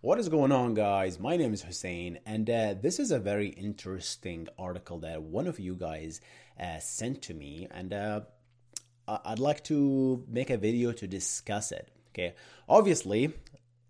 What 0.00 0.20
is 0.20 0.28
going 0.28 0.52
on, 0.52 0.74
guys? 0.74 1.18
My 1.18 1.36
name 1.36 1.52
is 1.52 1.62
Hussein, 1.62 2.20
and 2.24 2.48
uh, 2.48 2.74
this 2.80 3.00
is 3.00 3.10
a 3.10 3.18
very 3.18 3.48
interesting 3.48 4.46
article 4.56 5.00
that 5.00 5.24
one 5.24 5.48
of 5.48 5.58
you 5.58 5.74
guys 5.74 6.20
uh, 6.60 6.78
sent 6.78 7.22
to 7.22 7.34
me, 7.34 7.66
and 7.68 7.92
uh, 7.92 8.20
I'd 9.08 9.40
like 9.40 9.64
to 9.64 10.24
make 10.28 10.50
a 10.50 10.56
video 10.56 10.92
to 10.92 11.08
discuss 11.08 11.72
it. 11.72 11.90
Okay, 12.10 12.34
obviously, 12.68 13.32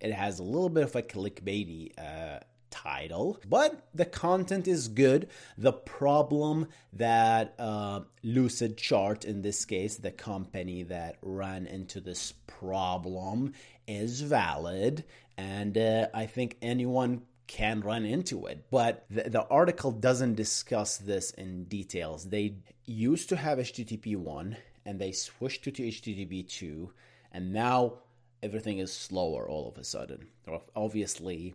it 0.00 0.14
has 0.14 0.38
a 0.38 0.42
little 0.42 0.70
bit 0.70 0.84
of 0.84 0.96
a 0.96 1.02
clickbaity 1.02 1.92
uh, 1.98 2.40
title, 2.70 3.40
but 3.48 3.88
the 3.94 4.04
content 4.04 4.68
is 4.68 4.88
good. 4.88 5.28
The 5.56 5.72
problem 5.72 6.68
that 6.92 7.54
uh, 7.58 8.00
Lucidchart, 8.24 9.24
in 9.24 9.42
this 9.42 9.64
case, 9.64 9.96
the 9.96 10.10
company 10.10 10.82
that 10.84 11.16
ran 11.22 11.66
into 11.66 12.00
this 12.00 12.32
problem, 12.46 13.52
is 13.86 14.20
valid, 14.20 15.04
and 15.36 15.76
uh, 15.78 16.08
I 16.12 16.26
think 16.26 16.56
anyone 16.60 17.22
can 17.46 17.80
run 17.80 18.04
into 18.04 18.46
it. 18.46 18.66
But 18.70 19.06
the, 19.10 19.30
the, 19.30 19.46
article 19.46 19.90
doesn't 19.90 20.34
discuss 20.34 20.98
this 20.98 21.30
in 21.32 21.64
details. 21.64 22.28
They 22.28 22.56
used 22.84 23.30
to 23.30 23.36
have 23.36 23.58
HTTP 23.58 24.16
1 24.16 24.56
and 24.84 24.98
they 24.98 25.12
switched 25.12 25.64
to, 25.64 25.70
to 25.72 25.82
HTTP 25.82 26.48
2, 26.48 26.90
and 27.32 27.52
now 27.52 27.94
everything 28.42 28.78
is 28.78 28.92
slower 28.92 29.48
all 29.48 29.68
of 29.68 29.76
a 29.76 29.84
sudden. 29.84 30.28
Obviously, 30.76 31.54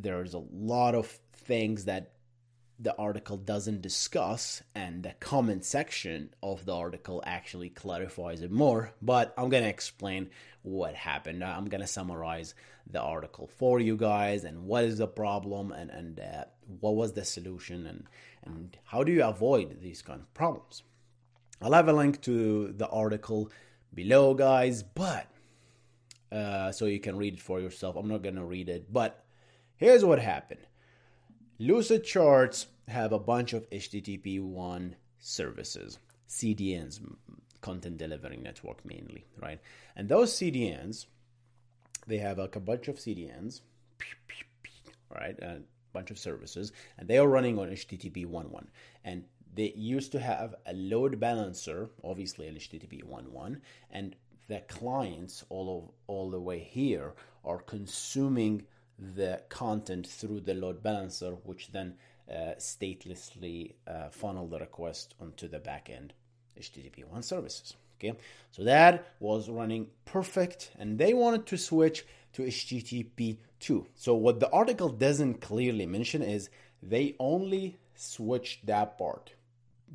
there's 0.00 0.34
a 0.34 0.42
lot 0.52 0.94
of 0.94 1.06
things 1.32 1.84
that 1.86 2.12
the 2.80 2.96
article 2.96 3.36
doesn't 3.36 3.82
discuss, 3.82 4.62
and 4.74 5.02
the 5.02 5.12
comment 5.18 5.64
section 5.64 6.32
of 6.42 6.64
the 6.64 6.74
article 6.74 7.22
actually 7.26 7.70
clarifies 7.70 8.40
it 8.40 8.52
more. 8.52 8.92
But 9.02 9.34
I'm 9.36 9.48
gonna 9.48 9.66
explain 9.66 10.30
what 10.62 10.94
happened. 10.94 11.42
I'm 11.42 11.66
gonna 11.66 11.88
summarize 11.88 12.54
the 12.90 13.00
article 13.00 13.48
for 13.58 13.80
you 13.80 13.96
guys 13.96 14.44
and 14.44 14.64
what 14.64 14.84
is 14.84 14.98
the 14.98 15.08
problem 15.08 15.72
and 15.72 15.90
and 15.90 16.20
uh, 16.20 16.44
what 16.80 16.94
was 16.94 17.12
the 17.12 17.24
solution 17.24 17.86
and 17.86 18.04
and 18.44 18.76
how 18.84 19.02
do 19.02 19.12
you 19.12 19.24
avoid 19.24 19.80
these 19.80 20.00
kind 20.00 20.20
of 20.20 20.32
problems. 20.32 20.82
I'll 21.60 21.72
have 21.72 21.88
a 21.88 21.92
link 21.92 22.22
to 22.22 22.72
the 22.72 22.88
article 22.88 23.50
below, 23.92 24.34
guys, 24.34 24.84
but 24.84 25.26
uh, 26.30 26.70
so 26.70 26.86
you 26.86 27.00
can 27.00 27.16
read 27.16 27.34
it 27.34 27.40
for 27.40 27.60
yourself. 27.60 27.96
I'm 27.96 28.08
not 28.08 28.22
gonna 28.22 28.44
read 28.44 28.68
it, 28.68 28.92
but 28.92 29.24
here's 29.78 30.04
what 30.04 30.18
happened 30.20 30.66
Lucid 31.58 32.04
Charts 32.04 32.66
have 32.86 33.12
a 33.12 33.18
bunch 33.18 33.52
of 33.52 33.68
HTTP 33.70 34.40
1 34.40 34.96
services, 35.18 35.98
CDNs, 36.28 37.00
content 37.60 37.98
delivering 37.98 38.42
network 38.42 38.84
mainly, 38.84 39.24
right? 39.40 39.60
And 39.96 40.08
those 40.08 40.32
CDNs, 40.32 41.06
they 42.06 42.18
have 42.18 42.38
like 42.38 42.56
a 42.56 42.60
bunch 42.60 42.88
of 42.88 42.96
CDNs, 42.96 43.62
right? 45.12 45.38
A 45.40 45.62
bunch 45.92 46.10
of 46.10 46.18
services, 46.18 46.72
and 46.96 47.08
they 47.08 47.18
are 47.18 47.28
running 47.28 47.58
on 47.58 47.68
HTTP 47.68 48.26
1.1. 48.26 48.66
And 49.04 49.24
they 49.54 49.72
used 49.74 50.12
to 50.12 50.20
have 50.20 50.54
a 50.66 50.72
load 50.74 51.18
balancer, 51.18 51.90
obviously 52.04 52.46
an 52.46 52.54
HTTP 52.54 53.02
1.1, 53.02 53.60
and 53.90 54.14
the 54.48 54.60
clients 54.68 55.44
all 55.48 55.78
of, 55.78 55.90
all 56.06 56.30
the 56.30 56.40
way 56.40 56.58
here 56.58 57.14
are 57.44 57.58
consuming 57.58 58.64
the 58.98 59.42
content 59.48 60.06
through 60.06 60.40
the 60.40 60.54
load 60.54 60.82
balancer, 60.82 61.32
which 61.44 61.70
then 61.72 61.94
uh, 62.30 62.54
statelessly 62.58 63.74
uh, 63.86 64.08
funnel 64.10 64.46
the 64.48 64.58
request 64.58 65.14
onto 65.20 65.48
the 65.48 65.60
backend 65.60 66.10
HTTP1 66.58 67.24
services. 67.24 67.74
Okay, 67.98 68.16
so 68.52 68.62
that 68.62 69.14
was 69.18 69.48
running 69.48 69.88
perfect, 70.04 70.70
and 70.78 70.98
they 70.98 71.14
wanted 71.14 71.46
to 71.46 71.58
switch 71.58 72.04
to 72.32 72.42
HTTP2. 72.42 73.86
So, 73.94 74.14
what 74.14 74.38
the 74.38 74.50
article 74.50 74.88
doesn't 74.88 75.40
clearly 75.40 75.84
mention 75.84 76.22
is 76.22 76.48
they 76.80 77.16
only 77.18 77.78
switched 77.96 78.66
that 78.66 78.98
part. 78.98 79.32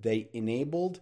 They 0.01 0.27
enabled 0.33 0.99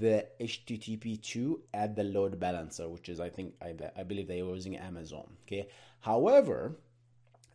the 0.00 0.26
HTTP2 0.38 1.60
at 1.72 1.96
the 1.96 2.04
load 2.04 2.38
balancer, 2.38 2.90
which 2.90 3.08
is, 3.08 3.20
I 3.20 3.30
think, 3.30 3.54
I, 3.62 3.74
I 3.96 4.02
believe 4.02 4.28
they 4.28 4.42
were 4.42 4.54
using 4.54 4.76
Amazon. 4.76 5.26
Okay, 5.46 5.68
however, 6.00 6.76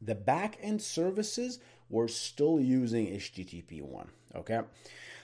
the 0.04 0.16
backend 0.16 0.82
services 0.82 1.60
were 1.90 2.08
still 2.08 2.60
using 2.60 3.08
HTTP 3.08 3.82
1. 3.82 4.10
Okay, 4.36 4.62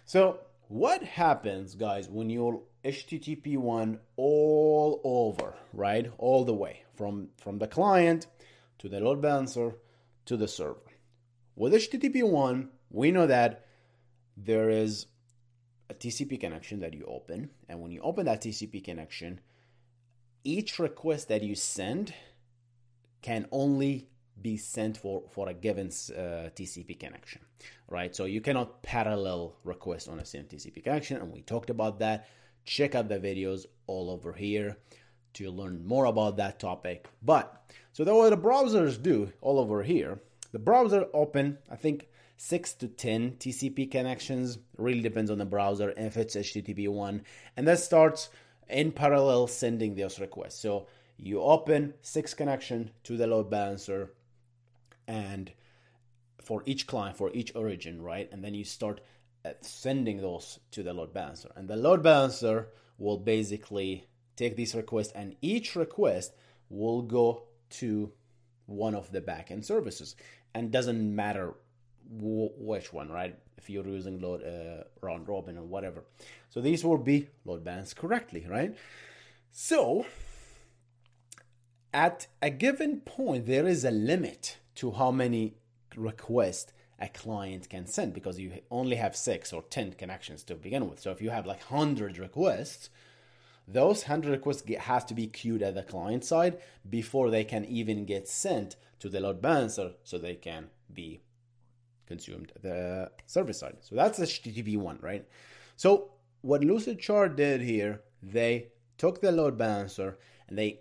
so 0.05 0.39
what 0.67 1.01
happens, 1.03 1.75
guys, 1.75 2.09
when 2.09 2.29
you're 2.29 2.61
HTTP 2.85 3.57
1 3.57 3.99
all 4.17 5.01
over, 5.03 5.55
right? 5.73 6.11
All 6.17 6.45
the 6.45 6.53
way 6.53 6.83
from, 6.95 7.29
from 7.37 7.57
the 7.57 7.67
client 7.67 8.27
to 8.77 8.87
the 8.87 8.99
load 8.99 9.21
balancer 9.21 9.75
to 10.25 10.37
the 10.37 10.47
server. 10.47 10.79
With 11.55 11.73
HTTP 11.73 12.23
1, 12.29 12.69
we 12.91 13.11
know 13.11 13.27
that 13.27 13.65
there 14.37 14.69
is 14.69 15.07
a 15.89 15.93
TCP 15.93 16.39
connection 16.39 16.79
that 16.81 16.93
you 16.93 17.03
open, 17.05 17.49
and 17.67 17.81
when 17.81 17.91
you 17.91 18.01
open 18.01 18.25
that 18.25 18.41
TCP 18.41 18.83
connection, 18.83 19.41
each 20.43 20.79
request 20.79 21.27
that 21.29 21.43
you 21.43 21.55
send 21.55 22.13
can 23.21 23.47
only 23.51 24.08
be 24.41 24.57
sent 24.57 24.97
for, 24.97 25.23
for 25.29 25.49
a 25.49 25.53
given 25.53 25.87
uh, 25.87 26.49
TCP 26.55 26.99
connection, 26.99 27.41
right? 27.87 28.15
So 28.15 28.25
you 28.25 28.41
cannot 28.41 28.81
parallel 28.83 29.55
request 29.63 30.07
on 30.09 30.19
a 30.19 30.25
same 30.25 30.45
TCP 30.45 30.83
connection, 30.83 31.17
and 31.17 31.31
we 31.31 31.41
talked 31.41 31.69
about 31.69 31.99
that. 31.99 32.27
Check 32.65 32.95
out 32.95 33.09
the 33.09 33.19
videos 33.19 33.65
all 33.87 34.09
over 34.09 34.33
here 34.33 34.77
to 35.33 35.49
learn 35.51 35.85
more 35.85 36.05
about 36.05 36.37
that 36.37 36.59
topic. 36.59 37.07
But 37.21 37.71
so 37.93 38.03
that 38.03 38.13
what 38.13 38.29
the 38.29 38.37
browsers 38.37 39.01
do 39.01 39.31
all 39.41 39.59
over 39.59 39.83
here, 39.83 40.19
the 40.51 40.59
browser 40.59 41.05
open, 41.13 41.57
I 41.69 41.75
think 41.75 42.07
six 42.37 42.73
to 42.73 42.87
ten 42.87 43.33
TCP 43.33 43.91
connections. 43.91 44.57
Really 44.77 45.01
depends 45.01 45.29
on 45.29 45.37
the 45.37 45.45
browser. 45.45 45.93
If 45.95 46.17
it's 46.17 46.35
HTTP 46.35 46.89
one, 46.89 47.23
and 47.57 47.67
that 47.67 47.79
starts 47.79 48.29
in 48.69 48.91
parallel 48.91 49.47
sending 49.47 49.95
those 49.95 50.19
requests. 50.19 50.59
So 50.59 50.87
you 51.17 51.41
open 51.41 51.93
six 52.01 52.33
connection 52.33 52.91
to 53.03 53.17
the 53.17 53.27
load 53.27 53.49
balancer 53.49 54.13
and 55.09 55.51
for 56.41 56.61
each 56.65 56.87
client 56.87 57.17
for 57.17 57.31
each 57.33 57.53
origin 57.55 58.01
right? 58.01 58.29
And 58.31 58.43
then 58.43 58.53
you 58.53 58.63
start 58.63 59.01
uh, 59.43 59.51
sending 59.61 60.21
those 60.21 60.59
to 60.71 60.83
the 60.83 60.93
load 60.93 61.13
balancer. 61.13 61.49
And 61.55 61.67
the 61.67 61.75
load 61.75 62.03
balancer 62.03 62.69
will 62.97 63.17
basically 63.17 64.07
take 64.35 64.55
these 64.55 64.75
requests 64.75 65.11
and 65.13 65.35
each 65.41 65.75
request 65.75 66.33
will 66.69 67.01
go 67.01 67.43
to 67.71 68.11
one 68.67 68.95
of 68.95 69.11
the 69.11 69.19
backend 69.19 69.65
services. 69.65 70.15
And 70.53 70.71
doesn't 70.71 71.15
matter 71.15 71.55
w- 72.15 72.51
which 72.57 72.93
one 72.93 73.09
right? 73.09 73.35
If 73.57 73.69
you're 73.69 73.87
using 73.87 74.21
load 74.21 74.43
uh, 74.43 74.83
round 75.01 75.27
robin 75.27 75.57
or 75.57 75.63
whatever. 75.63 76.03
So 76.49 76.61
these 76.61 76.85
will 76.85 76.97
be 76.99 77.27
load 77.45 77.63
balanced 77.63 77.95
correctly 77.95 78.45
right? 78.47 78.75
So 79.51 80.05
at 81.91 82.27
a 82.41 82.51
given 82.51 83.01
point 83.01 83.47
there 83.47 83.67
is 83.67 83.83
a 83.83 83.91
limit 83.91 84.57
to 84.79 84.91
how 84.91 85.11
many 85.11 85.55
requests 85.97 86.71
a 86.99 87.09
client 87.09 87.69
can 87.69 87.85
send 87.85 88.13
because 88.13 88.39
you 88.39 88.53
only 88.71 88.95
have 88.95 89.13
six 89.13 89.51
or 89.51 89.61
10 89.61 89.93
connections 89.93 90.41
to 90.43 90.55
begin 90.55 90.89
with. 90.89 91.01
So 91.01 91.11
if 91.11 91.21
you 91.21 91.31
have 91.31 91.45
like 91.45 91.69
100 91.69 92.17
requests, 92.17 92.89
those 93.67 94.03
100 94.03 94.31
requests 94.31 94.61
get, 94.61 94.79
has 94.79 95.03
to 95.05 95.13
be 95.13 95.27
queued 95.27 95.61
at 95.61 95.75
the 95.75 95.83
client 95.83 96.23
side 96.23 96.59
before 96.89 97.29
they 97.29 97.43
can 97.43 97.65
even 97.65 98.05
get 98.05 98.27
sent 98.27 98.77
to 98.99 99.09
the 99.09 99.19
load 99.19 99.41
balancer 99.41 99.91
so 100.03 100.17
they 100.17 100.35
can 100.35 100.69
be 100.93 101.21
consumed 102.05 102.53
at 102.55 102.63
the 102.63 103.11
server 103.25 103.53
side. 103.53 103.77
So 103.81 103.95
that's 103.95 104.19
HTTP 104.19 104.77
1, 104.77 104.99
right? 105.01 105.27
So 105.75 106.11
what 106.41 106.61
Lucidchart 106.61 107.35
did 107.35 107.61
here, 107.61 108.01
they 108.23 108.69
took 108.97 109.19
the 109.19 109.33
load 109.33 109.57
balancer 109.57 110.17
and 110.47 110.57
they 110.57 110.79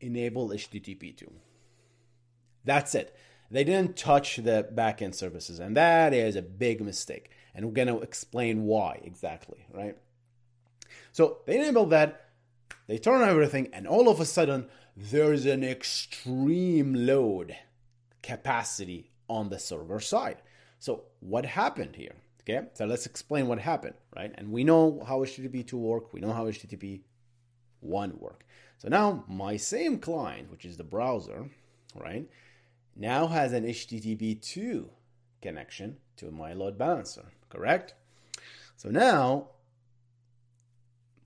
enabled 0.00 0.52
HTTP 0.52 1.14
2. 1.14 1.30
That's 2.64 2.94
it. 2.94 3.14
They 3.50 3.64
didn't 3.64 3.96
touch 3.96 4.36
the 4.36 4.68
backend 4.74 5.14
services, 5.14 5.58
and 5.60 5.76
that 5.76 6.12
is 6.12 6.36
a 6.36 6.42
big 6.42 6.80
mistake. 6.80 7.30
And 7.54 7.66
we're 7.66 7.72
going 7.72 7.88
to 7.88 8.00
explain 8.00 8.64
why 8.64 9.00
exactly, 9.04 9.66
right? 9.72 9.96
So 11.12 11.38
they 11.46 11.56
enable 11.56 11.86
that, 11.86 12.30
they 12.86 12.98
turn 12.98 13.22
on 13.22 13.28
everything, 13.28 13.68
and 13.72 13.86
all 13.86 14.08
of 14.08 14.20
a 14.20 14.24
sudden, 14.24 14.68
there's 14.96 15.46
an 15.46 15.62
extreme 15.62 16.94
load 16.94 17.56
capacity 18.22 19.10
on 19.28 19.48
the 19.48 19.58
server 19.58 20.00
side. 20.00 20.42
So 20.78 21.04
what 21.20 21.46
happened 21.46 21.96
here? 21.96 22.14
Okay, 22.42 22.66
so 22.74 22.84
let's 22.84 23.06
explain 23.06 23.46
what 23.46 23.58
happened, 23.58 23.94
right? 24.14 24.32
And 24.36 24.52
we 24.52 24.64
know 24.64 25.02
how 25.06 25.20
HTTP 25.20 25.66
2 25.66 25.78
work, 25.78 26.12
we 26.12 26.20
know 26.20 26.32
how 26.32 26.44
HTTP 26.44 27.00
1 27.80 28.18
work. 28.18 28.44
So 28.78 28.88
now 28.88 29.24
my 29.28 29.56
same 29.56 29.98
client, 29.98 30.50
which 30.50 30.66
is 30.66 30.76
the 30.76 30.84
browser, 30.84 31.48
right, 31.94 32.28
now 32.96 33.26
has 33.26 33.52
an 33.52 33.64
HTTP 33.64 34.40
2 34.40 34.88
connection 35.42 35.96
to 36.16 36.30
my 36.30 36.52
load 36.52 36.78
balancer, 36.78 37.24
correct? 37.48 37.94
So 38.76 38.88
now 38.90 39.48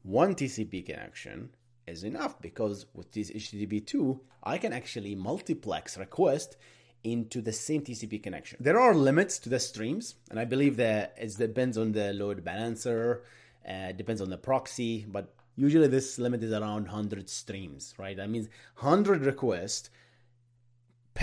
one 0.03 0.35
TCP 0.35 0.87
connection 0.87 1.51
is 1.87 2.05
enough 2.05 2.41
because 2.41 2.87
with 2.95 3.13
this 3.13 3.31
HTTP 3.31 3.87
2, 3.87 4.21
I 4.43 4.59
can 4.59 4.73
actually 4.73 5.15
multiplex 5.15 5.99
request 5.99 6.57
into 7.05 7.41
the 7.41 7.53
same 7.53 7.83
TCP 7.83 8.23
connection. 8.23 8.59
There 8.61 8.79
are 8.79 8.95
limits 8.95 9.39
to 9.41 9.49
the 9.49 9.61
streams, 9.61 10.17
and 10.31 10.39
I 10.39 10.45
believe 10.45 10.77
that 10.77 11.15
it 11.17 11.37
depends 11.37 11.79
on 11.79 11.93
the 11.93 12.13
load 12.13 12.45
balancer, 12.45 13.23
uh, 13.69 13.93
depends 13.93 14.21
on 14.21 14.31
the 14.31 14.39
proxy, 14.39 15.07
but 15.09 15.33
usually 15.57 15.89
this 15.89 16.19
limit 16.19 16.43
is 16.43 16.53
around 16.53 16.85
100 16.85 17.29
streams, 17.29 17.95
right? 17.99 18.17
That 18.17 18.31
means 18.31 18.49
100 18.79 19.23
requests 19.23 19.91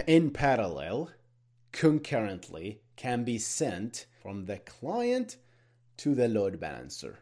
in 0.07 0.31
parallel, 0.31 1.11
concurrently, 1.71 2.81
can 2.95 3.23
be 3.23 3.37
sent 3.37 4.05
from 4.21 4.45
the 4.45 4.57
client 4.57 5.37
to 5.97 6.15
the 6.15 6.27
load 6.27 6.59
balancer. 6.59 7.19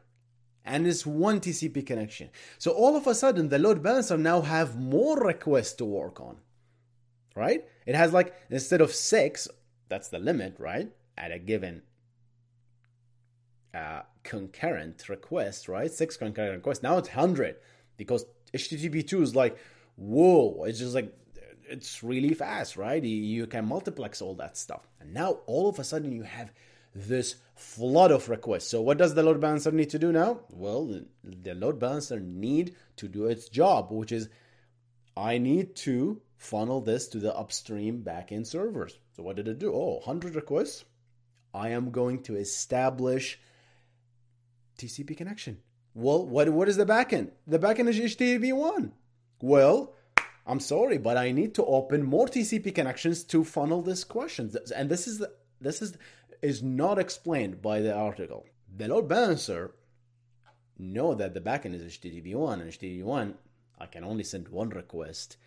And 0.66 0.88
it's 0.88 1.06
one 1.06 1.42
TCP 1.42 1.86
connection. 1.86 2.30
So 2.58 2.72
all 2.72 2.96
of 2.96 3.06
a 3.06 3.16
sudden, 3.16 3.50
the 3.50 3.60
load 3.60 3.84
balancer 3.84 4.18
now 4.18 4.42
have 4.42 4.80
more 4.80 5.20
requests 5.20 5.74
to 5.74 5.86
work 5.86 6.22
on 6.22 6.38
right? 7.36 7.66
It 7.86 7.96
has 7.96 8.14
like 8.14 8.34
instead 8.50 8.82
of 8.82 8.94
six, 8.94 9.48
that's 9.90 10.10
the 10.10 10.20
limit, 10.20 10.56
right? 10.60 10.90
At 11.18 11.32
a 11.32 11.40
given 11.40 11.84
uh, 13.74 14.02
concurrent 14.24 15.10
request, 15.10 15.68
right? 15.68 15.92
Six 15.92 16.18
concurrent 16.18 16.56
requests. 16.56 16.84
Now 16.84 16.98
it's 16.98 17.10
hundred 17.10 17.58
because 17.98 18.26
HTTP 18.54 19.08
two 19.08 19.22
is 19.22 19.36
like, 19.36 19.58
whoa! 19.96 20.64
It's 20.66 20.80
just 20.80 20.96
like 20.96 21.14
it's 21.68 22.04
really 22.04 22.34
fast, 22.34 22.78
right? 22.78 23.04
You 23.04 23.48
can 23.48 23.66
multiplex 23.66 24.22
all 24.22 24.36
that 24.36 24.58
stuff, 24.58 24.88
and 25.00 25.14
now 25.14 25.40
all 25.46 25.70
of 25.70 25.80
a 25.80 25.84
sudden 25.84 26.12
you 26.12 26.24
have 26.24 26.52
this 26.96 27.36
flood 27.56 28.12
of 28.12 28.30
requests. 28.30 28.68
So 28.68 28.82
what 28.82 28.98
does 28.98 29.14
the 29.14 29.24
load 29.24 29.40
balancer 29.42 29.72
need 29.72 29.90
to 29.92 30.00
do 30.00 30.12
now? 30.12 30.42
Well, 30.52 31.02
the 31.24 31.56
load 31.56 31.80
balancer 31.80 32.20
need 32.20 32.76
to 32.98 33.08
do 33.08 33.26
its 33.26 33.50
job, 33.50 33.92
which 33.92 34.12
is 34.12 34.30
I 35.16 35.38
need 35.38 35.76
to 35.78 36.22
funnel 36.38 36.82
this 36.82 37.08
to 37.10 37.20
the 37.20 37.36
upstream 37.36 38.04
backend 38.04 38.48
servers. 38.48 38.98
So 39.16 39.24
what 39.24 39.36
did 39.36 39.48
it 39.48 39.60
do? 39.60 39.74
Oh, 39.74 39.96
100 40.04 40.36
requests. 40.36 40.86
I 41.54 41.70
am 41.70 41.92
going 41.92 42.24
to 42.24 42.36
establish 42.36 43.40
TCP 44.78 45.16
connection. 45.16 45.60
Well, 45.94 46.26
what, 46.26 46.50
what 46.50 46.68
is 46.68 46.78
the 46.78 46.86
backend? 46.86 47.32
The 47.46 47.60
backend 47.60 47.90
is 47.90 48.00
HTTP1. 48.00 48.92
Well, 49.42 49.94
I'm 50.46 50.60
sorry, 50.60 50.98
but 50.98 51.18
I 51.18 51.32
need 51.32 51.56
to 51.56 51.66
open 51.66 52.04
more 52.04 52.28
TCP 52.28 52.76
connections 52.76 53.24
to 53.26 53.44
funnel 53.44 53.82
this 53.82 54.04
question. 54.04 54.52
And 54.76 54.90
this 54.90 55.08
is 55.08 55.24
this 55.62 55.82
is 55.82 55.98
is 56.42 56.62
not 56.62 57.00
explained 57.00 57.62
by 57.62 57.80
the 57.80 57.94
article. 57.94 58.46
The 58.76 58.88
load 58.90 59.08
balancer 59.08 59.76
know 60.78 61.14
that 61.14 61.34
the 61.34 61.40
backend 61.40 61.76
is 61.76 61.98
HTTP1 61.98 62.54
and 62.54 62.72
HTTP1 62.72 63.36
I 63.80 63.86
can 63.88 64.04
only 64.04 64.24
send 64.24 64.48
one 64.48 64.70
request 64.70 65.38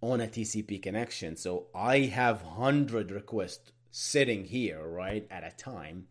on 0.00 0.20
a 0.20 0.28
TCP 0.28 0.82
connection. 0.82 1.36
So 1.36 1.66
I 1.74 2.00
have 2.00 2.42
100 2.42 3.10
requests 3.10 3.72
sitting 3.90 4.44
here, 4.44 4.86
right, 4.86 5.26
at 5.30 5.44
a 5.44 5.56
time 5.56 6.06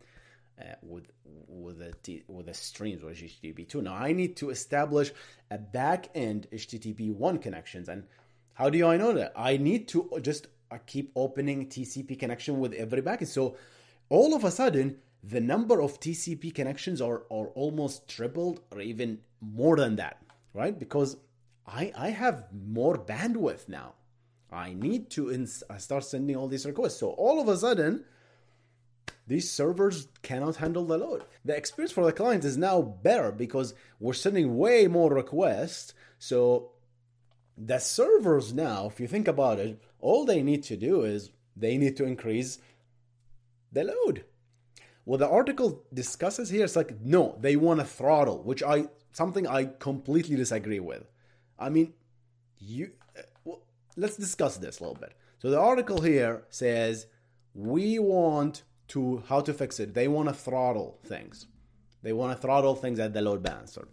uh, 0.60 0.74
with 0.82 1.04
with 1.48 1.80
a 1.82 1.92
T, 2.02 2.22
with 2.28 2.48
a 2.48 2.54
streams 2.54 3.02
with 3.02 3.16
HTTP 3.16 3.68
2. 3.68 3.82
Now 3.82 3.94
I 3.94 4.12
need 4.12 4.36
to 4.36 4.50
establish 4.50 5.12
a 5.50 5.58
back 5.58 6.10
end 6.14 6.46
HTTP 6.52 7.14
1 7.14 7.38
connections. 7.38 7.88
And 7.88 8.04
how 8.54 8.70
do 8.70 8.86
I 8.86 8.96
know 8.96 9.12
that? 9.12 9.32
I 9.36 9.56
need 9.56 9.88
to 9.88 10.10
just 10.22 10.48
uh, 10.70 10.78
keep 10.86 11.12
opening 11.16 11.68
TCP 11.68 12.18
connection 12.18 12.60
with 12.60 12.72
every 12.74 13.02
backend. 13.02 13.28
So 13.28 13.56
all 14.08 14.34
of 14.34 14.44
a 14.44 14.50
sudden, 14.50 14.98
the 15.22 15.40
number 15.40 15.80
of 15.80 15.98
TCP 16.00 16.54
connections 16.54 17.00
are, 17.00 17.22
are 17.30 17.48
almost 17.54 18.08
tripled 18.08 18.60
or 18.70 18.80
even 18.80 19.20
more 19.40 19.76
than 19.76 19.96
that, 19.96 20.22
right? 20.52 20.78
Because 20.78 21.16
I, 21.66 21.92
I 21.96 22.10
have 22.10 22.46
more 22.52 22.96
bandwidth 22.96 23.68
now. 23.68 23.94
I 24.52 24.74
need 24.74 25.10
to 25.10 25.32
ins- 25.32 25.64
start 25.78 26.04
sending 26.04 26.36
all 26.36 26.46
these 26.46 26.66
requests. 26.66 26.98
So 26.98 27.10
all 27.10 27.40
of 27.40 27.48
a 27.48 27.56
sudden, 27.56 28.04
these 29.26 29.50
servers 29.50 30.08
cannot 30.22 30.56
handle 30.56 30.84
the 30.84 30.98
load. 30.98 31.24
The 31.44 31.56
experience 31.56 31.92
for 31.92 32.04
the 32.04 32.12
client 32.12 32.44
is 32.44 32.56
now 32.56 32.82
better 32.82 33.32
because 33.32 33.74
we're 33.98 34.12
sending 34.12 34.56
way 34.56 34.86
more 34.86 35.12
requests. 35.12 35.94
So 36.18 36.72
the 37.56 37.78
servers 37.78 38.52
now, 38.52 38.86
if 38.86 39.00
you 39.00 39.06
think 39.06 39.28
about 39.28 39.58
it, 39.58 39.80
all 40.00 40.24
they 40.24 40.42
need 40.42 40.62
to 40.64 40.76
do 40.76 41.02
is 41.02 41.30
they 41.56 41.78
need 41.78 41.96
to 41.96 42.04
increase 42.04 42.58
the 43.72 43.84
load. 43.84 44.24
What 45.04 45.18
the 45.18 45.28
article 45.28 45.84
discusses 45.92 46.50
here 46.50 46.64
is 46.64 46.76
like, 46.76 47.00
no, 47.00 47.36
they 47.40 47.56
want 47.56 47.80
to 47.80 47.86
throttle, 47.86 48.42
which 48.42 48.62
I 48.62 48.88
something 49.12 49.46
I 49.46 49.66
completely 49.78 50.36
disagree 50.36 50.80
with. 50.80 51.04
I 51.58 51.68
mean, 51.68 51.92
you. 52.58 52.92
Uh, 53.16 53.22
well, 53.44 53.62
let's 53.96 54.16
discuss 54.16 54.56
this 54.56 54.80
a 54.80 54.82
little 54.82 54.98
bit. 54.98 55.12
So 55.38 55.50
the 55.50 55.60
article 55.60 56.00
here 56.00 56.44
says 56.48 57.06
we 57.54 57.98
want 57.98 58.62
to 58.88 59.22
how 59.28 59.40
to 59.40 59.52
fix 59.52 59.80
it. 59.80 59.94
They 59.94 60.08
want 60.08 60.28
to 60.28 60.34
throttle 60.34 60.98
things. 61.04 61.46
They 62.02 62.12
want 62.12 62.36
to 62.36 62.40
throttle 62.40 62.74
things 62.74 63.00
at 63.00 63.14
the 63.14 63.22
load 63.22 63.42
balancer. 63.42 63.88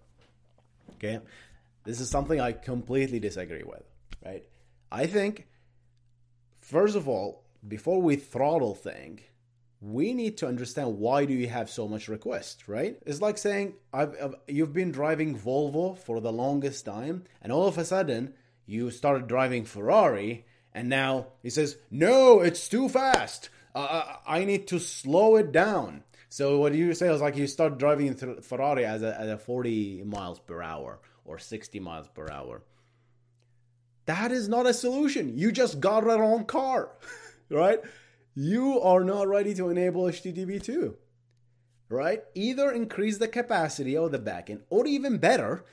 Okay, 0.95 1.19
this 1.83 1.99
is 1.99 2.09
something 2.09 2.39
I 2.39 2.51
completely 2.51 3.19
disagree 3.19 3.63
with. 3.63 3.83
Right? 4.23 4.43
I 4.91 5.07
think 5.07 5.47
first 6.59 6.95
of 6.95 7.07
all, 7.07 7.43
before 7.67 8.01
we 8.01 8.15
throttle 8.15 8.75
thing, 8.75 9.21
we 9.81 10.13
need 10.13 10.37
to 10.37 10.47
understand 10.47 10.99
why 10.99 11.25
do 11.25 11.33
you 11.33 11.47
have 11.47 11.67
so 11.67 11.87
much 11.87 12.07
request 12.07 12.67
right 12.67 12.97
it's 13.03 13.19
like 13.19 13.37
saying 13.37 13.73
I've, 13.91 14.15
I've, 14.21 14.35
you've 14.47 14.73
been 14.73 14.91
driving 14.91 15.37
volvo 15.37 15.97
for 15.97 16.21
the 16.21 16.31
longest 16.31 16.85
time 16.85 17.23
and 17.41 17.51
all 17.51 17.67
of 17.67 17.79
a 17.79 17.85
sudden 17.85 18.35
you 18.67 18.91
started 18.91 19.27
driving 19.27 19.65
ferrari 19.65 20.45
and 20.71 20.87
now 20.87 21.27
he 21.41 21.49
says 21.49 21.77
no 21.89 22.41
it's 22.41 22.69
too 22.69 22.87
fast 22.89 23.49
uh, 23.75 24.15
i 24.27 24.43
need 24.45 24.67
to 24.67 24.79
slow 24.79 25.35
it 25.35 25.51
down 25.51 26.03
so 26.29 26.59
what 26.59 26.73
you 26.73 26.93
say 26.93 27.13
is 27.13 27.21
like 27.21 27.35
you 27.35 27.47
start 27.47 27.77
driving 27.77 28.13
ferrari 28.41 28.85
as 28.85 29.01
a, 29.01 29.19
at 29.19 29.29
a 29.29 29.37
40 29.37 30.03
miles 30.05 30.39
per 30.39 30.61
hour 30.61 30.99
or 31.25 31.39
60 31.39 31.79
miles 31.79 32.07
per 32.09 32.29
hour 32.29 32.61
that 34.05 34.31
is 34.31 34.49
not 34.49 34.65
a 34.65 34.73
solution 34.73 35.37
you 35.37 35.51
just 35.51 35.79
got 35.79 36.03
a 36.03 36.17
wrong 36.17 36.45
car 36.45 36.89
right 37.49 37.79
you 38.35 38.79
are 38.81 39.03
not 39.03 39.27
ready 39.27 39.53
to 39.55 39.69
enable 39.69 40.03
HTTP 40.03 40.61
2. 40.63 40.95
Right? 41.89 42.23
Either 42.33 42.71
increase 42.71 43.17
the 43.17 43.27
capacity 43.27 43.97
of 43.97 44.11
the 44.11 44.19
backend, 44.19 44.61
or 44.69 44.87
even 44.87 45.17
better, 45.17 45.65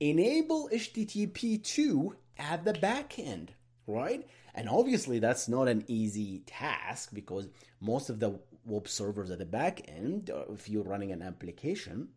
enable 0.00 0.68
HTTP 0.68 1.62
2 1.62 2.14
at 2.38 2.64
the 2.64 2.74
backend. 2.74 3.48
Right? 3.86 4.26
And 4.54 4.68
obviously, 4.68 5.18
that's 5.18 5.48
not 5.48 5.68
an 5.68 5.84
easy 5.86 6.42
task 6.46 7.10
because 7.12 7.48
most 7.80 8.10
of 8.10 8.20
the 8.20 8.38
web 8.66 8.86
servers 8.86 9.30
at 9.30 9.38
the 9.38 9.46
back 9.46 9.80
end, 9.88 10.30
uh, 10.30 10.44
if 10.52 10.68
you're 10.68 10.84
running 10.84 11.10
an 11.10 11.22
application, 11.22 12.08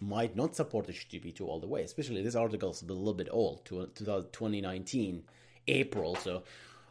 might 0.00 0.36
not 0.36 0.54
support 0.54 0.86
HTTP 0.86 1.34
2 1.34 1.46
all 1.46 1.60
the 1.60 1.66
way. 1.66 1.82
Especially 1.82 2.22
this 2.22 2.36
article 2.36 2.70
is 2.70 2.82
a 2.82 2.86
little 2.86 3.14
bit 3.14 3.28
old, 3.30 3.64
to 3.66 3.90
2019 3.94 5.24
April. 5.66 6.14
So 6.14 6.44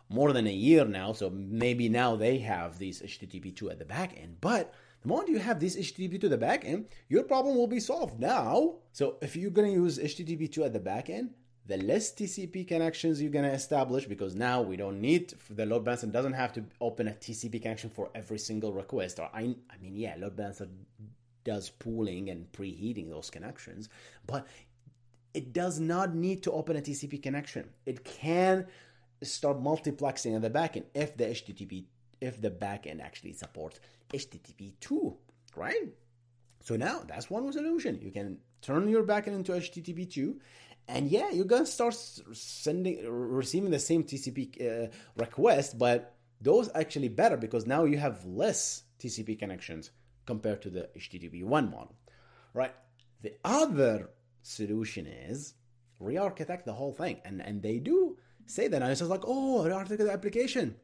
more 0.10 0.34
than 0.34 0.48
a 0.48 0.52
year 0.52 0.86
now, 0.86 1.14
so 1.14 1.30
maybe 1.30 1.90
now 1.90 2.16
they 2.16 2.40
have 2.40 2.78
these 2.78 3.02
HTTP 3.02 3.56
2 3.56 3.70
at 3.70 3.80
the 3.80 3.86
back 3.86 4.18
end. 4.18 4.38
But 4.42 4.74
the 5.02 5.08
moment 5.08 5.30
you 5.30 5.40
have 5.40 5.60
this 5.60 5.76
HTTP 5.76 6.20
2 6.20 6.28
at 6.28 6.32
the 6.32 6.38
back 6.38 6.66
end, 6.66 6.88
your 7.08 7.24
problem 7.24 7.56
will 7.56 7.68
be 7.68 7.80
solved 7.80 8.20
now. 8.20 8.76
So 8.92 9.18
if 9.22 9.36
you're 9.36 9.52
going 9.52 9.70
to 9.70 9.82
use 9.82 9.98
HTTP 9.98 10.52
2 10.52 10.66
at 10.66 10.74
the 10.74 10.80
back 10.80 11.10
end, 11.10 11.32
the 11.68 11.78
less 11.78 12.14
TCP 12.14 12.68
connections 12.68 13.22
you're 13.22 13.32
going 13.32 13.46
to 13.46 13.52
establish 13.52 14.06
because 14.06 14.36
now 14.36 14.62
we 14.62 14.78
don't 14.78 15.02
need 15.02 15.34
the 15.50 15.66
load 15.66 15.84
balancer 15.84 16.08
doesn't 16.08 16.34
have 16.34 16.54
to 16.54 16.64
open 16.80 17.10
a 17.10 17.12
TCP 17.12 17.62
connection 17.62 17.90
for 17.90 18.10
every 18.16 18.40
single 18.40 18.72
request. 18.72 19.20
Or 19.20 19.30
I, 19.34 19.56
I 19.70 19.78
mean, 19.82 19.96
yeah, 19.96 20.16
load 20.18 20.38
balancer 20.38 20.70
does 21.44 21.70
pooling 21.70 22.30
and 22.30 22.50
preheating 22.54 23.10
those 23.10 23.30
connections, 23.30 23.90
but 24.26 24.48
it 25.34 25.52
does 25.52 25.80
not 25.80 26.16
need 26.16 26.42
to 26.44 26.52
open 26.52 26.78
a 26.78 26.82
TCP 26.82 27.22
connection. 27.22 27.70
It 27.86 28.04
can 28.06 28.68
start 29.22 29.62
multiplexing 29.62 30.34
in 30.34 30.42
the 30.42 30.50
backend 30.50 30.86
if 30.94 31.18
the 31.18 31.26
HTTP 31.26 31.86
if 32.20 32.42
the 32.42 32.50
backend 32.50 33.02
actually 33.02 33.34
supports 33.34 33.80
HTTP 34.12 34.74
2, 34.80 35.16
right? 35.56 35.90
So 36.64 36.76
now 36.76 37.04
that's 37.08 37.30
one 37.30 37.52
solution. 37.52 38.00
You 38.02 38.12
can 38.12 38.40
turn 38.62 38.90
your 38.90 39.04
backend 39.04 39.36
into 39.36 39.52
HTTP 39.52 40.12
2 40.12 40.40
and 40.88 41.10
yeah, 41.10 41.30
you're 41.32 41.46
gonna 41.46 41.66
start 41.66 41.94
sending, 41.94 43.06
receiving 43.10 43.72
the 43.72 43.80
same 43.80 44.04
TCP 44.04 44.86
uh, 44.86 44.88
request, 45.18 45.78
but 45.78 46.16
those 46.42 46.70
actually 46.76 47.10
better 47.10 47.38
because 47.38 47.66
now 47.66 47.84
you 47.84 47.98
have 47.98 48.26
less 48.26 48.84
TCP 49.00 49.38
connections 49.38 49.92
compared 50.26 50.62
to 50.62 50.70
the 50.70 50.90
HTTP 50.98 51.44
one 51.44 51.70
model, 51.70 51.96
right? 52.54 52.74
The 53.22 53.34
other 53.44 54.12
solution 54.44 55.08
is 55.08 55.56
re-architect 56.00 56.66
the 56.66 56.74
whole 56.74 56.94
thing, 56.94 57.20
and 57.26 57.42
and 57.42 57.62
they 57.62 57.80
do 57.80 58.18
say 58.46 58.68
that, 58.68 58.82
and 58.82 58.92
it's 58.92 59.00
just 59.00 59.12
like, 59.12 59.24
oh, 59.26 59.66
re-architect 59.66 60.02
the 60.02 60.12
application, 60.12 60.76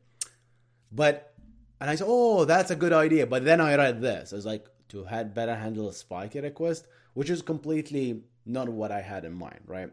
but 0.91 1.33
and 1.79 1.89
I 1.89 1.95
said, 1.95 2.07
oh, 2.09 2.45
that's 2.45 2.71
a 2.71 2.75
good 2.75 2.93
idea, 2.93 3.27
but 3.27 3.45
then 3.45 3.61
I 3.61 3.75
read 3.75 4.01
this, 4.01 4.33
I 4.33 4.35
was 4.35 4.45
like, 4.45 4.65
to 4.89 5.03
had 5.05 5.33
better 5.33 5.55
handle 5.55 5.89
a 5.89 5.93
spiky 5.93 6.39
request, 6.39 6.87
which 7.13 7.29
is 7.29 7.41
completely 7.41 8.23
not 8.45 8.69
what 8.69 8.91
I 8.91 9.01
had 9.01 9.25
in 9.25 9.33
mind, 9.33 9.61
right? 9.65 9.89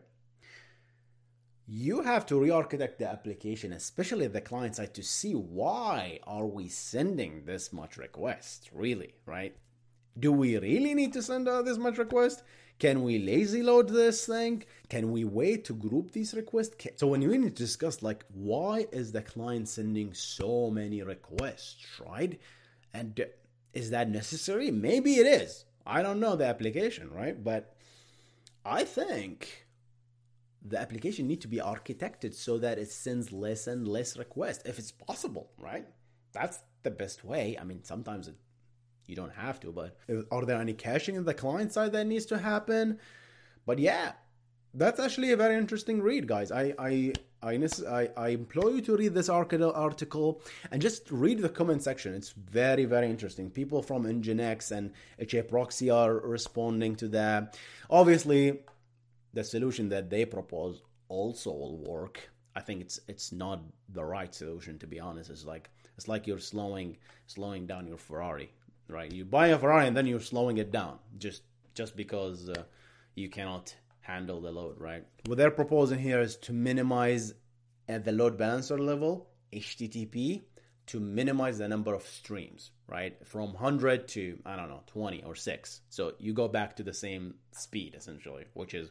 You 1.66 2.02
have 2.02 2.26
to 2.26 2.40
re-architect 2.40 2.98
the 2.98 3.08
application, 3.08 3.72
especially 3.72 4.26
the 4.26 4.40
client 4.40 4.76
side, 4.76 4.92
to 4.94 5.04
see 5.04 5.32
why 5.34 6.18
are 6.26 6.46
we 6.46 6.68
sending 6.68 7.44
this 7.44 7.72
much 7.72 7.96
request, 7.96 8.70
really, 8.72 9.14
right? 9.24 9.56
Do 10.18 10.32
we 10.32 10.58
really 10.58 10.94
need 10.94 11.12
to 11.12 11.22
send 11.22 11.48
out 11.48 11.64
this 11.64 11.78
much 11.78 11.98
request? 11.98 12.42
Can 12.80 13.02
we 13.02 13.18
lazy 13.18 13.62
load 13.62 13.90
this 13.90 14.26
thing? 14.26 14.64
Can 14.88 15.12
we 15.12 15.22
wait 15.22 15.66
to 15.66 15.74
group 15.74 16.12
these 16.12 16.32
requests? 16.32 16.86
So 16.96 17.06
when 17.06 17.20
you 17.20 17.28
need 17.28 17.56
to 17.56 17.62
discuss 17.62 18.02
like 18.02 18.24
why 18.32 18.86
is 18.90 19.12
the 19.12 19.20
client 19.20 19.68
sending 19.68 20.14
so 20.14 20.70
many 20.70 21.02
requests, 21.02 22.00
right? 22.00 22.40
And 22.94 23.20
uh, 23.20 23.24
is 23.74 23.90
that 23.90 24.08
necessary? 24.08 24.70
Maybe 24.70 25.16
it 25.16 25.26
is. 25.26 25.66
I 25.86 26.02
don't 26.02 26.20
know 26.20 26.36
the 26.36 26.46
application, 26.46 27.10
right? 27.10 27.42
But 27.42 27.76
I 28.64 28.84
think 28.84 29.66
the 30.62 30.78
application 30.78 31.26
need 31.26 31.40
to 31.40 31.48
be 31.48 31.58
architected 31.58 32.34
so 32.34 32.58
that 32.58 32.78
it 32.78 32.90
sends 32.90 33.32
less 33.32 33.66
and 33.66 33.88
less 33.88 34.18
requests 34.18 34.62
if 34.66 34.78
it's 34.78 34.92
possible, 34.92 35.50
right? 35.58 35.86
That's 36.32 36.58
the 36.82 36.90
best 36.90 37.24
way. 37.24 37.56
I 37.60 37.64
mean, 37.64 37.82
sometimes 37.82 38.28
it, 38.28 38.36
you 39.06 39.16
don't 39.16 39.32
have 39.32 39.58
to, 39.60 39.72
but 39.72 39.96
uh, 40.08 40.22
are 40.30 40.44
there 40.44 40.60
any 40.60 40.74
caching 40.74 41.14
in 41.14 41.24
the 41.24 41.34
client 41.34 41.72
side 41.72 41.92
that 41.92 42.06
needs 42.06 42.26
to 42.26 42.38
happen? 42.38 42.98
But 43.64 43.78
yeah, 43.78 44.12
that's 44.74 45.00
actually 45.00 45.32
a 45.32 45.36
very 45.36 45.56
interesting 45.56 46.00
read, 46.00 46.26
guys. 46.26 46.52
I 46.52 46.74
I 46.78 47.12
I, 47.42 48.08
I, 48.16 48.28
implore 48.28 48.70
you 48.70 48.82
to 48.82 48.96
read 48.98 49.14
this 49.14 49.30
article 49.30 50.42
and 50.70 50.82
just 50.82 51.10
read 51.10 51.40
the 51.40 51.48
comment 51.48 51.82
section. 51.82 52.12
It's 52.12 52.32
very, 52.32 52.84
very 52.84 53.08
interesting. 53.08 53.50
People 53.50 53.80
from 53.82 54.04
Nginx 54.04 54.70
and 54.72 54.92
HAProxy 55.18 55.94
are 55.94 56.18
responding 56.18 56.96
to 56.96 57.08
that. 57.08 57.58
Obviously, 57.88 58.60
the 59.32 59.42
solution 59.42 59.88
that 59.88 60.10
they 60.10 60.26
propose 60.26 60.82
also 61.08 61.50
will 61.50 61.78
work. 61.78 62.30
I 62.54 62.60
think 62.60 62.82
it's 62.82 63.00
it's 63.08 63.32
not 63.32 63.62
the 63.88 64.04
right 64.04 64.34
solution 64.34 64.78
to 64.80 64.86
be 64.86 65.00
honest. 65.00 65.30
It's 65.30 65.46
like 65.46 65.70
it's 65.96 66.08
like 66.08 66.26
you're 66.26 66.38
slowing 66.38 66.98
slowing 67.26 67.66
down 67.66 67.86
your 67.86 67.98
Ferrari, 67.98 68.52
right? 68.88 69.10
You 69.10 69.24
buy 69.24 69.48
a 69.48 69.58
Ferrari 69.58 69.86
and 69.86 69.96
then 69.96 70.06
you're 70.06 70.20
slowing 70.20 70.58
it 70.58 70.72
down 70.72 70.98
just 71.18 71.42
just 71.74 71.96
because 71.96 72.50
uh, 72.50 72.64
you 73.14 73.30
cannot 73.30 73.74
handle 74.10 74.40
the 74.40 74.50
load, 74.50 74.80
right? 74.80 75.04
What 75.26 75.38
they're 75.38 75.50
proposing 75.50 75.98
here 75.98 76.20
is 76.20 76.36
to 76.36 76.52
minimize 76.52 77.34
at 77.88 78.04
the 78.04 78.12
load 78.12 78.36
balancer 78.36 78.78
level 78.78 79.28
HTTP 79.52 80.42
to 80.86 81.00
minimize 81.00 81.58
the 81.58 81.68
number 81.68 81.94
of 81.94 82.02
streams, 82.02 82.72
right? 82.88 83.16
From 83.26 83.52
100 83.52 84.08
to 84.08 84.38
I 84.44 84.56
don't 84.56 84.68
know 84.68 84.82
20 84.86 85.22
or 85.24 85.34
6. 85.34 85.80
So 85.88 86.14
you 86.18 86.32
go 86.32 86.48
back 86.48 86.76
to 86.76 86.82
the 86.82 86.94
same 86.94 87.34
speed 87.52 87.94
essentially, 87.96 88.44
which 88.54 88.74
is 88.74 88.90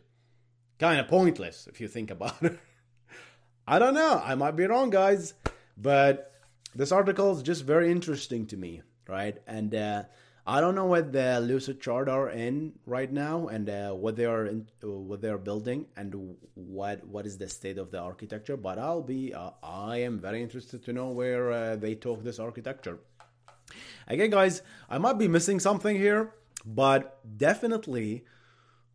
kind 0.80 1.00
of 1.00 1.08
pointless 1.08 1.68
if 1.68 1.82
you 1.82 1.88
think 1.88 2.12
about 2.12 2.42
it. 2.42 2.58
I 3.68 3.80
don't 3.80 3.94
know. 3.94 4.22
I 4.24 4.36
might 4.36 4.56
be 4.56 4.66
wrong, 4.66 4.90
guys, 4.90 5.34
but 5.78 6.34
this 6.74 6.92
article 6.92 7.36
is 7.36 7.44
just 7.44 7.64
very 7.64 7.92
interesting 7.92 8.48
to 8.48 8.58
me, 8.58 8.82
right? 9.08 9.38
And 9.46 9.76
uh, 9.76 10.04
I 10.50 10.62
don't 10.62 10.74
know 10.74 10.86
what 10.86 11.12
the 11.12 11.30
Lucidchart 11.48 12.08
are 12.08 12.28
in 12.28 12.74
right 12.88 13.12
now, 13.12 13.50
and 13.50 13.70
uh, 13.70 13.92
what 13.92 14.16
they 14.16 14.26
are 14.26 14.48
in, 14.48 14.66
what 14.82 15.22
they 15.22 15.30
are 15.30 15.38
building, 15.38 15.86
and 15.96 16.38
what 16.56 17.06
what 17.06 17.28
is 17.28 17.38
the 17.38 17.48
state 17.48 17.78
of 17.78 17.92
the 17.92 18.00
architecture. 18.00 18.58
But 18.58 18.80
I'll 18.80 19.04
be 19.04 19.32
uh, 19.32 19.52
I 19.62 19.98
am 19.98 20.18
very 20.18 20.42
interested 20.42 20.84
to 20.86 20.92
know 20.92 21.10
where 21.10 21.52
uh, 21.52 21.76
they 21.76 21.94
took 21.94 22.24
this 22.24 22.40
architecture. 22.40 22.98
Again, 24.08 24.32
guys, 24.32 24.64
I 24.90 24.98
might 24.98 25.20
be 25.20 25.28
missing 25.28 25.60
something 25.60 25.96
here, 25.96 26.34
but 26.66 27.20
definitely 27.38 28.26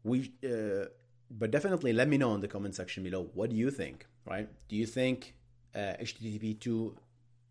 we 0.02 0.32
uh, 0.44 0.86
but 1.30 1.52
definitely 1.52 1.92
let 1.92 2.08
me 2.08 2.18
know 2.18 2.34
in 2.34 2.40
the 2.40 2.48
comment 2.48 2.74
section 2.74 3.04
below 3.04 3.30
what 3.34 3.50
do 3.50 3.56
you 3.56 3.70
think 3.70 4.06
right 4.26 4.48
do 4.68 4.76
you 4.76 4.86
think 4.86 5.34
uh, 5.74 5.94
http 6.00 6.60
2 6.60 6.94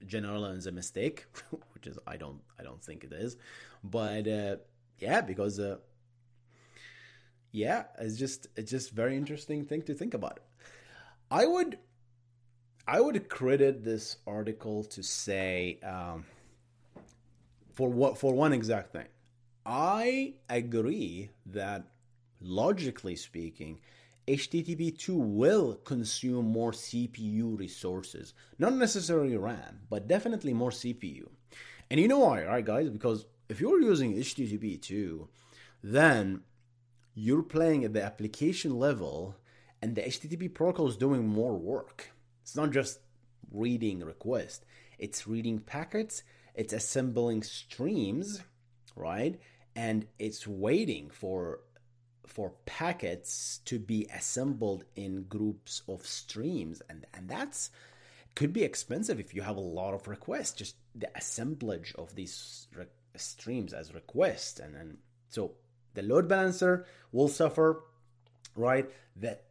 general 0.06 0.46
is 0.46 0.68
a 0.68 0.72
mistake 0.72 1.26
which 1.74 1.88
is 1.88 1.98
i 2.06 2.16
don't 2.16 2.40
i 2.60 2.64
don't 2.64 2.84
think 2.84 3.04
it 3.04 3.12
is 3.12 3.38
but 3.84 4.28
uh, 4.28 4.56
yeah 5.00 5.22
because 5.22 5.60
uh, 5.60 5.78
yeah 7.52 7.84
it's 8.00 8.18
just 8.18 8.48
it's 8.56 8.72
just 8.72 8.92
very 8.92 9.16
interesting 9.18 9.66
thing 9.66 9.82
to 9.82 9.94
think 9.94 10.14
about 10.14 10.40
i 11.30 11.46
would 11.46 11.78
i 12.88 13.00
would 13.00 13.28
credit 13.30 13.84
this 13.84 14.18
article 14.26 14.84
to 14.84 15.04
say 15.04 15.80
um, 15.84 16.26
for 17.74 17.90
what 17.90 18.18
for 18.18 18.34
one 18.34 18.54
exact 18.54 18.92
thing 18.92 19.08
i 19.66 20.34
agree 20.50 21.30
that 21.46 21.88
logically 22.44 23.16
speaking, 23.16 23.80
HTTP2 24.28 25.10
will 25.10 25.76
consume 25.76 26.46
more 26.46 26.72
CPU 26.72 27.58
resources. 27.58 28.34
Not 28.60 28.74
necessarily 28.74 29.38
RAM, 29.38 29.82
but 29.90 30.08
definitely 30.08 30.54
more 30.54 30.70
CPU. 30.70 31.28
And 31.90 32.00
you 32.00 32.08
know 32.08 32.20
why, 32.20 32.44
right, 32.44 32.66
guys? 32.66 32.90
Because 32.90 33.26
if 33.54 33.62
you're 33.62 33.82
using 33.82 34.16
HTTP2, 34.16 35.28
then 35.84 36.42
you're 37.14 37.44
playing 37.44 37.84
at 37.84 37.94
the 37.94 38.04
application 38.04 38.80
level 38.80 39.36
and 39.80 39.96
the 39.96 40.02
HTTP 40.02 40.52
protocol 40.52 40.88
is 40.88 40.98
doing 40.98 41.28
more 41.28 41.56
work. 41.56 42.10
It's 42.42 42.56
not 42.56 42.72
just 42.72 43.00
reading 43.52 44.00
requests, 44.00 44.66
it's 44.98 45.28
reading 45.28 45.60
packets, 45.60 46.24
it's 46.56 46.74
assembling 46.74 47.44
streams, 47.44 48.42
right? 48.96 49.40
And 49.76 50.08
it's 50.18 50.48
waiting 50.48 51.12
for 51.12 51.60
for 52.26 52.54
packets 52.66 53.60
to 53.66 53.78
be 53.78 54.08
assembled 54.12 54.84
in 54.96 55.26
groups 55.26 55.84
of 55.88 56.08
streams 56.08 56.82
and 56.90 57.06
and 57.14 57.30
that's 57.30 57.70
could 58.34 58.54
be 58.54 58.64
expensive 58.64 59.20
if 59.20 59.36
you 59.36 59.42
have 59.42 59.58
a 59.58 59.70
lot 59.80 59.94
of 59.94 60.08
requests 60.08 60.54
just 60.54 60.76
the 60.96 61.10
assemblage 61.16 61.94
of 61.96 62.16
these 62.16 62.68
streams 63.16 63.74
as 63.74 63.94
requests 63.94 64.60
and 64.60 64.76
then 64.76 64.98
so 65.30 65.52
the 65.94 66.02
load 66.02 66.28
balancer 66.28 66.86
will 67.12 67.28
suffer 67.28 67.84
right 68.56 68.90
that 69.16 69.44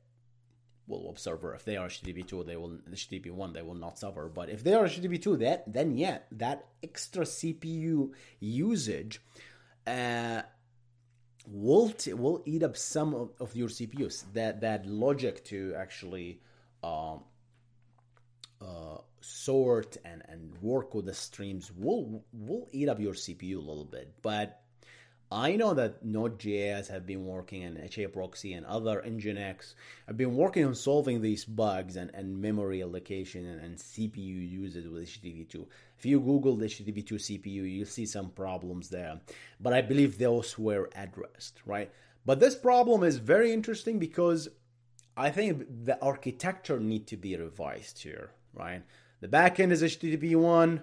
will 0.89 1.09
observer 1.09 1.55
if 1.55 1.65
they 1.65 1.77
are 1.77 1.89
http2 1.89 2.45
they 2.45 2.57
will 2.57 2.79
http1 2.91 3.55
they 3.55 3.63
will 3.63 3.75
not 3.75 3.99
suffer 3.99 4.29
but 4.29 4.49
if 4.49 4.65
they 4.65 4.75
are 4.75 4.85
http2 4.85 5.39
that 5.39 5.73
then 5.73 5.97
yeah 5.97 6.19
that 6.31 6.67
extra 6.83 7.25
cpu 7.25 8.11
usage 8.41 9.21
uh 9.87 10.43
will 11.47 11.91
t- 11.91 12.13
will 12.13 12.43
eat 12.45 12.63
up 12.63 12.77
some 12.77 13.15
of, 13.15 13.31
of 13.41 13.55
your 13.57 13.69
CPUs. 13.69 14.25
That 14.35 14.61
that 14.61 14.87
logic 14.87 15.45
to 15.47 15.75
actually 15.77 16.41
um, 16.83 17.25
uh, 18.61 18.99
sort 19.23 19.97
and 20.05 20.23
and 20.29 20.55
work 20.61 20.95
with 20.95 21.07
the 21.07 21.15
streams 21.15 21.73
will 21.77 22.25
will 22.33 22.69
eat 22.73 22.89
up 22.89 23.01
your 23.01 23.15
CPU 23.15 23.57
a 23.57 23.61
little 23.61 23.85
bit. 23.85 24.13
But 24.23 24.63
I 25.33 25.57
know 25.57 25.73
that 25.73 26.05
Node.js 26.05 26.89
have 26.89 27.07
been 27.07 27.25
working 27.25 27.65
and 27.65 27.79
HAProxy 27.79 28.55
and 28.55 28.67
other 28.67 29.01
Nginx 29.01 29.75
have 30.07 30.19
been 30.19 30.37
working 30.37 30.67
on 30.67 30.75
solving 30.75 31.23
these 31.23 31.47
bugs 31.47 31.97
and, 31.97 32.11
and 32.13 32.43
memory 32.43 32.83
allocation 32.83 33.47
and, 33.47 33.59
and 33.59 33.79
CPU 33.79 34.51
usage 34.51 34.87
with 34.87 35.05
HTTP2. 35.05 35.67
If 35.99 36.05
you 36.05 36.21
Google 36.21 36.57
the 36.57 36.67
HTTP2 36.67 37.13
CPU, 37.15 37.73
you'll 37.73 37.87
see 37.87 38.05
some 38.05 38.29
problems 38.31 38.91
there. 38.91 39.21
But 39.59 39.73
I 39.73 39.81
believe 39.81 40.19
those 40.19 40.59
were 40.59 40.91
addressed, 40.95 41.63
right? 41.65 41.91
But 42.27 42.39
this 42.39 42.55
problem 42.55 43.03
is 43.03 43.17
very 43.17 43.55
interesting 43.55 43.99
because 43.99 44.51
I 45.17 45.31
think 45.31 45.65
the 45.85 45.99
architecture 46.03 46.79
need 46.79 47.07
to 47.07 47.17
be 47.17 47.37
revised 47.37 48.03
here, 48.03 48.33
right? 48.53 48.83
The 49.23 49.29
backend 49.29 49.71
is 49.71 49.85
HTTP1 49.85 50.83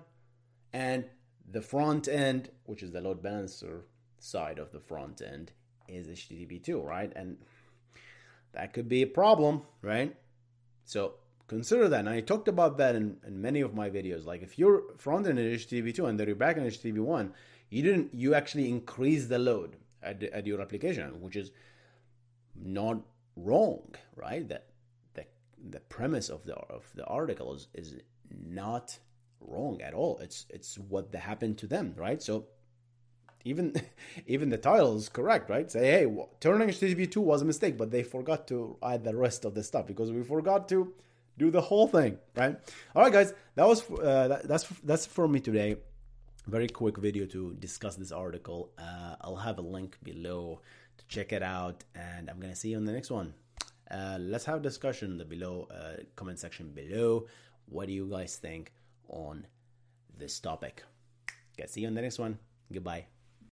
and 0.72 1.04
the 1.52 1.62
front 1.62 2.08
end, 2.08 2.50
which 2.64 2.82
is 2.82 2.92
the 2.92 3.02
load 3.02 3.22
balancer, 3.22 3.84
side 4.18 4.60
of 4.60 4.72
the 4.72 4.80
front 4.80 5.22
end 5.22 5.52
is 5.90 6.08
HTTP2, 6.08 6.82
right? 6.82 7.12
And 7.18 7.38
that 8.54 8.72
could 8.72 8.88
be 8.88 9.02
a 9.02 9.08
problem, 9.08 9.64
right? 9.82 10.16
So 10.86 11.16
consider 11.48 11.90
that. 11.90 12.00
And 12.00 12.10
I 12.10 12.22
talked 12.22 12.48
about 12.48 12.78
that 12.78 12.96
in, 12.96 13.18
in 13.28 13.42
many 13.42 13.60
of 13.60 13.74
my 13.74 13.90
videos. 13.90 14.26
Like 14.26 14.42
if 14.42 14.58
your 14.58 14.84
front 14.98 15.28
end 15.28 15.38
is 15.38 15.66
HTTP2 15.66 16.08
and 16.08 16.18
then 16.18 16.28
you're 16.28 16.36
back 16.38 16.56
in 16.56 16.64
HTTP1, 16.64 17.32
you 17.70 17.84
didn't 17.84 18.14
you 18.14 18.36
actually 18.36 18.70
increase 18.70 19.26
the 19.26 19.38
load 19.38 19.76
at, 20.02 20.24
at 20.24 20.48
your 20.48 20.62
application, 20.62 21.22
which 21.22 21.36
is 21.36 21.52
not 22.56 23.02
wrong, 23.36 23.96
right? 24.16 24.48
That 24.48 24.68
the 25.14 25.26
the 25.70 25.82
premise 25.82 26.30
of 26.30 26.46
the 26.46 26.56
of 26.56 26.90
the 26.96 27.06
article 27.06 27.54
is, 27.54 27.68
is 27.74 27.96
not 28.32 28.98
wrong 29.42 29.82
at 29.82 29.94
all. 29.94 30.20
It's 30.20 30.46
it's 30.50 30.78
what 30.78 31.14
happened 31.14 31.58
to 31.60 31.68
them, 31.68 31.94
right? 31.98 32.22
So 32.22 32.48
even 33.46 33.76
even 34.28 34.50
the 34.50 34.58
title 34.58 34.96
is 34.96 35.10
correct, 35.10 35.50
right? 35.50 35.70
Say, 35.70 35.86
hey, 35.86 36.18
turning 36.40 36.70
HTTP 36.70 37.12
two 37.12 37.22
was 37.22 37.42
a 37.42 37.46
mistake, 37.46 37.78
but 37.78 37.92
they 37.92 38.04
forgot 38.04 38.48
to 38.48 38.78
add 38.84 39.04
the 39.04 39.16
rest 39.16 39.46
of 39.46 39.54
the 39.54 39.64
stuff 39.64 39.88
because 39.88 40.12
we 40.12 40.24
forgot 40.24 40.70
to 40.70 40.94
do 41.38 41.50
the 41.50 41.62
whole 41.62 41.88
thing, 41.88 42.18
right? 42.36 42.58
All 42.96 43.04
right, 43.04 43.14
guys, 43.14 43.34
that 43.56 43.68
was 43.68 43.90
uh, 43.90 44.28
that, 44.28 44.48
that's 44.48 44.68
that's 44.84 45.06
for 45.06 45.28
me 45.28 45.40
today. 45.40 45.78
Very 46.48 46.68
quick 46.68 46.98
video 46.98 47.26
to 47.28 47.54
discuss 47.60 47.96
this 47.96 48.12
article. 48.12 48.72
Uh, 48.78 49.16
I'll 49.22 49.36
have 49.36 49.60
a 49.60 49.62
link 49.62 49.98
below 50.04 50.62
to 50.98 51.06
check 51.08 51.32
it 51.32 51.44
out, 51.44 51.84
and 51.96 52.30
I'm 52.30 52.40
gonna 52.40 52.56
see 52.56 52.70
you 52.70 52.78
in 52.78 52.86
the 52.86 52.92
next 52.92 53.12
one. 53.12 53.34
Uh, 53.90 54.18
let's 54.20 54.46
have 54.46 54.62
discussion 54.62 55.12
in 55.12 55.18
the 55.18 55.26
below 55.26 55.68
uh, 55.72 56.04
comment 56.16 56.40
section 56.40 56.72
below. 56.72 57.26
What 57.70 57.88
do 57.88 57.94
you 57.94 58.08
guys 58.10 58.36
think 58.36 58.72
on 59.08 59.46
this 60.18 60.40
topic? 60.40 60.84
Okay, 61.54 61.68
see 61.68 61.82
you 61.82 61.88
in 61.88 61.94
the 61.94 62.02
next 62.02 62.20
one. 62.20 62.40
Goodbye. 62.72 63.06